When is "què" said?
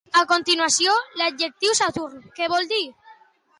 2.41-2.51